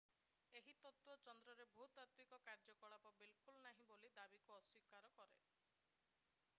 [0.59, 5.41] ଏହି ତତ୍ତ୍ୱ ଚନ୍ଦ୍ରରେ ଭୂତାତ୍ତ୍ୱିକ କାର୍ଯ୍ୟକଳାପ ବିଲକୁଲ ନାହିଁ ବୋଲି ଦାବିକୁ ଅସ୍ୱୀକାର କରେ